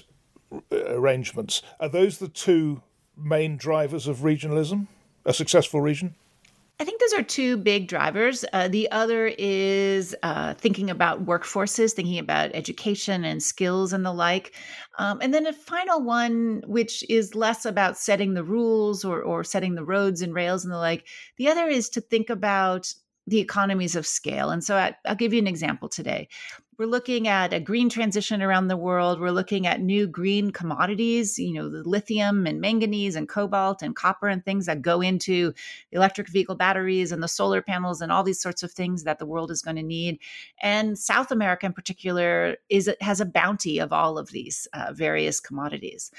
[0.71, 1.62] arrangements.
[1.79, 2.81] Are those the two
[3.15, 4.88] main drivers of regionalism?
[5.25, 6.15] A successful region?
[6.79, 8.45] I think those are two big drivers.
[8.53, 14.13] Uh, the other is uh, thinking about workforces, thinking about education and skills and the
[14.13, 14.53] like.
[14.99, 19.43] Um, and then a final one, which is less about setting the rules or, or
[19.43, 21.07] setting the roads and rails and the like.
[21.38, 22.93] The other is to think about
[23.25, 24.51] the economies of scale.
[24.51, 26.29] And so I, will give you an example today.
[26.77, 29.19] We're looking at a green transition around the world.
[29.19, 33.95] We're looking at new green commodities, you know, the lithium and manganese and cobalt and
[33.95, 35.55] copper and things that go into
[35.91, 39.25] electric vehicle batteries and the solar panels and all these sorts of things that the
[39.25, 40.19] world is going to need.
[40.61, 45.39] And South America in particular is has a bounty of all of these uh, various
[45.39, 46.11] commodities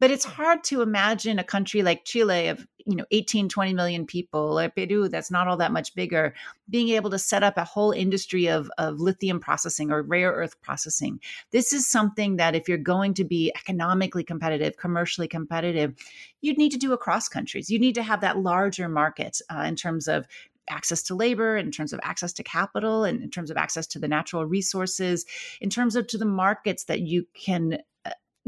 [0.00, 4.06] but it's hard to imagine a country like chile of you know 18 20 million
[4.06, 6.34] people or peru that's not all that much bigger
[6.70, 10.60] being able to set up a whole industry of, of lithium processing or rare earth
[10.62, 11.20] processing.
[11.50, 15.94] This is something that if you're going to be economically competitive commercially competitive
[16.40, 17.70] you'd need to do across countries.
[17.70, 20.26] You need to have that larger market uh, in terms of
[20.70, 23.98] access to labor, in terms of access to capital, and in terms of access to
[23.98, 25.24] the natural resources,
[25.60, 27.78] in terms of to the markets that you can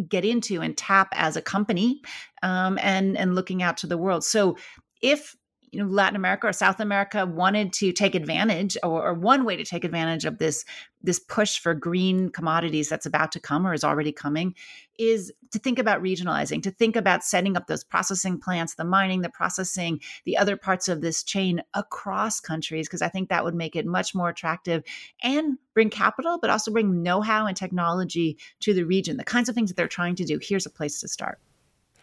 [0.08, 2.00] get into and tap as a company
[2.42, 4.24] um, and and looking out to the world.
[4.24, 4.56] So
[5.02, 5.36] if
[5.72, 9.56] you know Latin America or South America wanted to take advantage, or, or, one way
[9.56, 10.64] to take advantage of this
[11.02, 14.54] this push for green commodities that's about to come or is already coming,
[14.98, 19.22] is to think about regionalizing, to think about setting up those processing plants, the mining,
[19.22, 23.54] the processing, the other parts of this chain across countries, because I think that would
[23.54, 24.82] make it much more attractive
[25.22, 29.16] and bring capital, but also bring know how and technology to the region.
[29.16, 30.38] The kinds of things that they're trying to do.
[30.42, 31.38] Here's a place to start.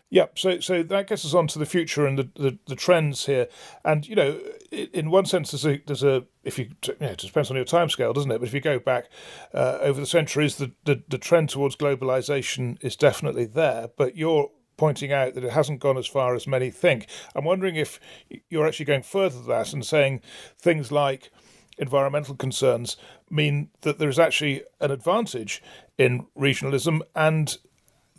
[0.10, 3.26] Yeah, so so that gets us on to the future and the, the, the trends
[3.26, 3.48] here,
[3.84, 4.40] and you know,
[4.72, 7.66] in one sense, there's a there's a if you, you know, it depends on your
[7.66, 8.40] time scale, doesn't it?
[8.40, 9.10] But if you go back
[9.54, 13.90] uh, over the centuries, the, the the trend towards globalization is definitely there.
[13.98, 17.08] But you're pointing out that it hasn't gone as far as many think.
[17.36, 18.00] I'm wondering if
[18.50, 20.22] you're actually going further than that and saying
[20.58, 21.32] things like
[21.78, 22.96] environmental concerns
[23.30, 25.62] mean that there's actually an advantage
[25.98, 27.58] in regionalism and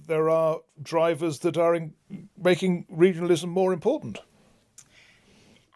[0.08, 1.78] there are drivers that are
[2.36, 4.18] making regionalism more important.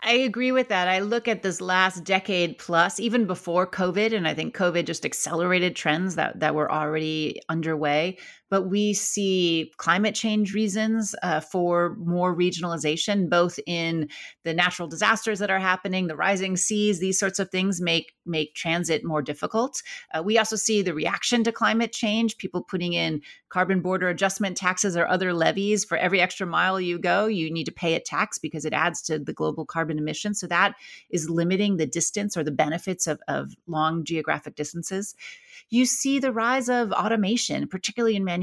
[0.04, 0.88] I agree with that.
[0.88, 5.04] I look at this last decade plus, even before COVID, and I think COVID just
[5.04, 8.18] accelerated trends that, that were already underway
[8.52, 14.10] but we see climate change reasons uh, for more regionalization, both in
[14.44, 18.54] the natural disasters that are happening, the rising seas, these sorts of things make make
[18.54, 19.82] transit more difficult.
[20.12, 24.54] Uh, we also see the reaction to climate change, people putting in carbon border adjustment
[24.54, 28.00] taxes or other levies for every extra mile you go, you need to pay a
[28.00, 30.38] tax because it adds to the global carbon emissions.
[30.38, 30.74] So that
[31.08, 35.14] is limiting the distance or the benefits of, of long geographic distances
[35.70, 38.41] you see the rise of automation, particularly in manufacturing,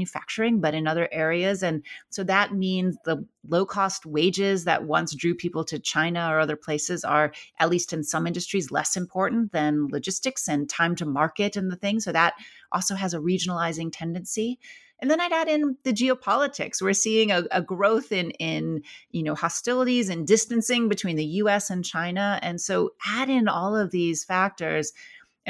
[0.60, 1.62] but in other areas.
[1.62, 6.38] And so that means the low cost wages that once drew people to China or
[6.38, 11.06] other places are, at least in some industries, less important than logistics and time to
[11.06, 12.00] market and the thing.
[12.00, 12.34] So that
[12.72, 14.58] also has a regionalizing tendency.
[15.00, 16.82] And then I'd add in the geopolitics.
[16.82, 21.70] We're seeing a, a, growth in in you know hostilities and distancing between the U.S.
[21.70, 24.92] and China, and so add in all of these factors.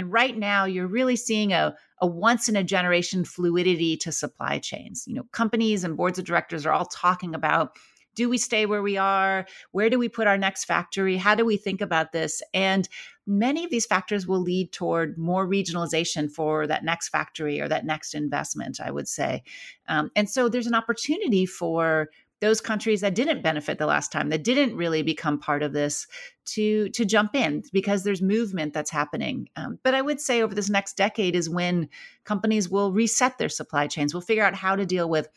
[0.01, 4.59] And right now, you're really seeing a, a once in a generation fluidity to supply
[4.59, 5.05] chains.
[5.07, 7.77] You know, companies and boards of directors are all talking about
[8.15, 9.47] do we stay where we are?
[9.73, 11.19] Where do we put our next factory?
[11.19, 12.41] How do we think about this?
[12.55, 12.89] And
[13.27, 17.85] many of these factors will lead toward more regionalization for that next factory or that
[17.85, 19.43] next investment, I would say.
[19.87, 22.09] Um, and so there's an opportunity for
[22.41, 26.07] those countries that didn't benefit the last time that didn't really become part of this
[26.47, 29.49] to to jump in because there's movement that's happening.
[29.57, 31.89] Um, but i would say over this next decade is when
[32.25, 34.15] companies will reset their supply chains.
[34.15, 35.29] Will figure out how to deal with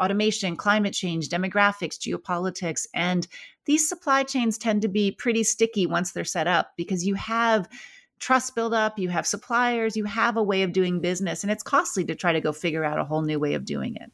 [0.00, 3.26] automation climate change demographics geopolitics and
[3.66, 7.68] these supply chains tend to be pretty sticky once they're set up because you have
[8.18, 11.62] trust build up you have suppliers you have a way of doing business and it's
[11.62, 14.10] costly to try to go figure out a whole new way of doing it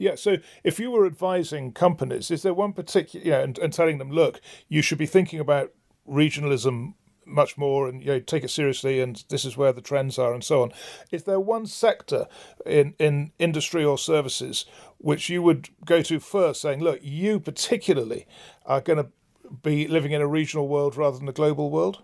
[0.00, 0.14] yeah.
[0.14, 4.10] So if you were advising companies, is there one particular, yeah, and, and telling them,
[4.10, 5.72] look, you should be thinking about
[6.08, 6.94] regionalism
[7.26, 10.32] much more and you know, take it seriously and this is where the trends are
[10.32, 10.72] and so on.
[11.12, 12.26] Is there one sector
[12.64, 14.64] in, in industry or services
[14.98, 18.26] which you would go to first saying, look, you particularly
[18.64, 19.10] are going to
[19.62, 22.02] be living in a regional world rather than a global world?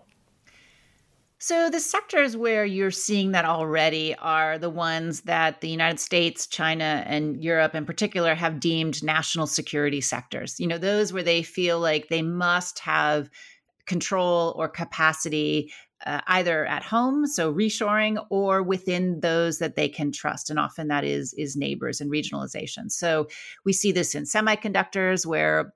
[1.39, 6.47] So, the sectors where you're seeing that already are the ones that the United States,
[6.47, 10.59] China, and Europe in particular have deemed national security sectors.
[10.59, 13.29] You know, those where they feel like they must have
[13.87, 15.71] control or capacity
[16.07, 20.89] uh, either at home, so reshoring, or within those that they can trust, and often
[20.89, 22.91] that is is neighbors and regionalization.
[22.91, 23.29] So
[23.65, 25.75] we see this in semiconductors, where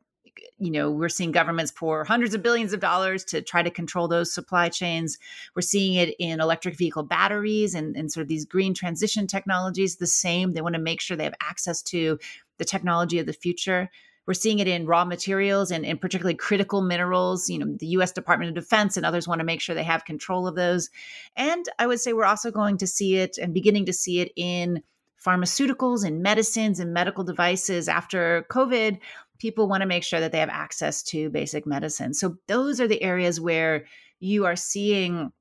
[0.58, 4.08] you know we're seeing governments pour hundreds of billions of dollars to try to control
[4.08, 5.18] those supply chains.
[5.54, 9.96] We're seeing it in electric vehicle batteries and, and sort of these green transition technologies
[9.96, 10.52] the same.
[10.52, 12.18] They want to make sure they have access to
[12.58, 13.90] the technology of the future.
[14.26, 18.12] We're seeing it in raw materials and, and particularly critical minerals you know the us
[18.12, 20.90] department of defense and others want to make sure they have control of those.
[21.36, 24.32] And i would say we're also going to see it and beginning to see it
[24.36, 24.82] in
[25.24, 28.98] pharmaceuticals and medicines and medical devices after covid
[29.40, 32.14] people want to make sure that they have access to basic medicine.
[32.14, 33.86] So those are the areas where
[34.20, 35.32] you are seeing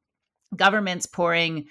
[0.55, 1.65] governments pouring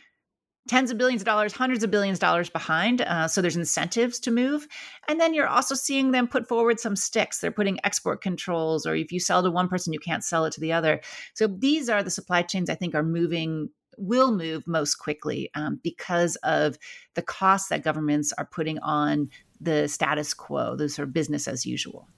[0.68, 3.01] tens of billions of dollars, hundreds of billions of dollars behind.
[3.01, 4.68] Uh, so there's incentives to move.
[5.09, 7.41] And then you're also seeing them put forward some sticks.
[7.41, 10.53] They're putting export controls, or if you sell to one person, you can't sell it
[10.53, 11.01] to the other.
[11.33, 15.81] So these are the supply chains I think are moving will move most quickly um,
[15.83, 16.79] because of
[17.14, 19.29] the costs that governments are putting on
[19.61, 22.09] the status quo, the sort of business as usual.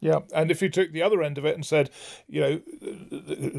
[0.00, 1.90] Yeah, and if you took the other end of it and said,
[2.28, 2.60] you know,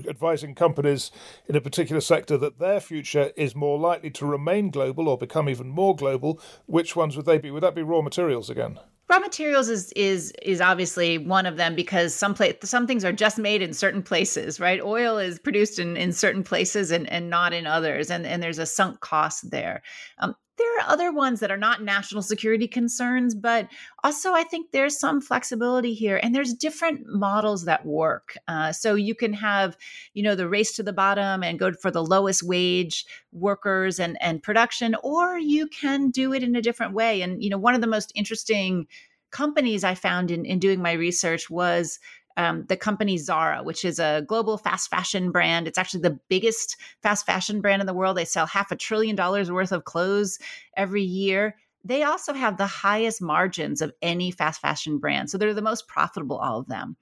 [0.07, 1.11] advising companies
[1.47, 5.49] in a particular sector that their future is more likely to remain global or become
[5.49, 7.51] even more global, which ones would they be?
[7.51, 8.79] Would that be raw materials again?
[9.09, 13.11] raw materials is is is obviously one of them because some place some things are
[13.11, 17.29] just made in certain places right oil is produced in in certain places and and
[17.29, 19.81] not in others and and there's a sunk cost there
[20.19, 23.68] um, there are other ones that are not national security concerns, but
[24.03, 28.36] also I think there's some flexibility here, and there's different models that work.
[28.47, 29.78] Uh, so you can have,
[30.14, 34.18] you know, the race to the bottom and go for the lowest wage workers and
[34.22, 37.22] and production, or you can do it in a different way.
[37.22, 38.88] And you know, one of the most interesting
[39.32, 41.99] companies I found in in doing my research was
[42.39, 45.67] um, the company Zara, which is a global fast fashion brand.
[45.67, 48.15] It's actually the biggest fast fashion brand in the world.
[48.15, 50.39] They sell half a trillion dollars worth of clothes
[50.77, 51.57] every year.
[51.83, 55.29] They also have the highest margins of any fast fashion brand.
[55.29, 56.95] So they're the most profitable, all of them.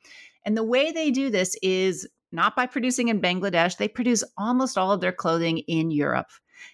[0.43, 4.75] And the way they do this is not by producing in Bangladesh, they produce almost
[4.75, 6.31] all of their clothing in Europe.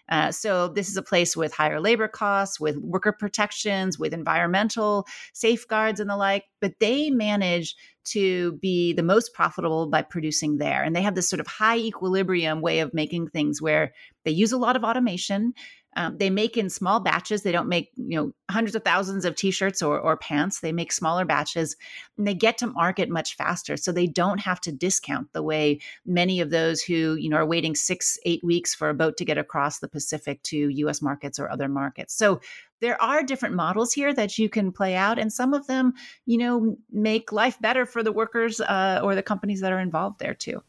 [0.10, 5.06] Uh, so this is a place with higher labor costs, with worker protections, with environmental
[5.34, 6.46] safeguards and the like.
[6.60, 7.76] But they manage
[8.06, 11.78] to be the most profitable by producing there, and they have this sort of high
[11.78, 13.94] equilibrium way of making things where
[14.26, 15.54] they use a lot of automation.
[15.96, 17.44] Um, they make in small batches.
[17.44, 20.60] They don't make you know hundreds of thousands of t-shirts or, or pants.
[20.60, 21.76] They make smaller batches,
[22.18, 23.78] and they get to market much faster.
[23.78, 27.46] So they don't have to discount the way many of those who you know are
[27.46, 31.02] waiting six, eight weeks for a boat to get across the Pacific to U.S.
[31.02, 32.14] markets or other markets.
[32.14, 32.42] So
[32.82, 35.94] there are different models here that you can play out, and some of them,
[36.26, 40.20] you know, make life better for the workers uh, or the companies that are involved
[40.20, 40.62] there too.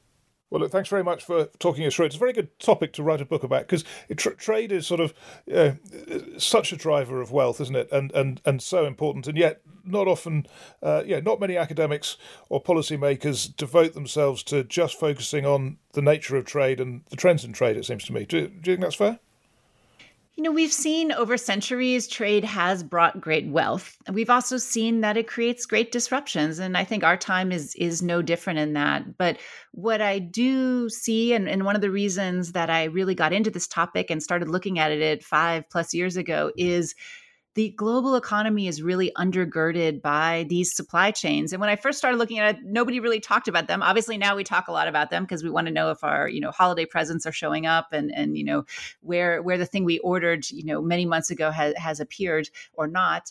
[0.54, 2.06] Well, look, thanks very much for talking us through.
[2.06, 3.82] It's a very good topic to write a book about because
[4.16, 5.12] tra- trade is sort of
[5.52, 5.72] uh,
[6.38, 7.90] such a driver of wealth, isn't it?
[7.90, 10.46] And and and so important, and yet not often,
[10.80, 12.16] uh, yeah, not many academics
[12.50, 17.44] or policymakers devote themselves to just focusing on the nature of trade and the trends
[17.44, 17.76] in trade.
[17.76, 18.24] It seems to me.
[18.24, 19.18] Do, do you think that's fair?
[20.36, 23.96] You know, we've seen over centuries trade has brought great wealth.
[24.12, 26.58] We've also seen that it creates great disruptions.
[26.58, 29.16] And I think our time is is no different in that.
[29.16, 29.38] But
[29.70, 33.50] what I do see, and, and one of the reasons that I really got into
[33.50, 36.96] this topic and started looking at it five plus years ago is
[37.54, 41.52] the global economy is really undergirded by these supply chains.
[41.52, 43.80] And when I first started looking at it, nobody really talked about them.
[43.80, 46.28] Obviously, now we talk a lot about them because we want to know if our,
[46.28, 48.64] you know, holiday presents are showing up and and you know
[49.00, 52.88] where where the thing we ordered, you know, many months ago has has appeared or
[52.88, 53.30] not.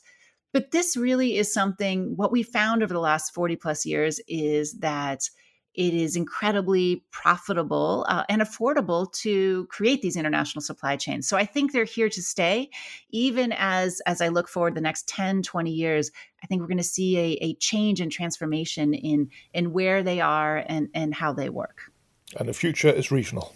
[0.53, 2.15] But this really is something.
[2.15, 5.29] What we found over the last forty plus years is that
[5.73, 11.27] it is incredibly profitable uh, and affordable to create these international supply chains.
[11.27, 12.69] So i think they're here to stay.
[13.09, 16.11] Even as as i look forward the next 10 20 years
[16.43, 20.21] i think we're going to see a, a change and transformation in in where they
[20.21, 21.91] are and and how they work.
[22.37, 23.53] And the future is regional.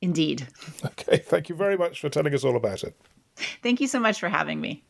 [0.00, 0.46] Indeed.
[0.84, 2.94] Okay thank you very much for telling us all about it.
[3.62, 4.84] Thank you so much for having me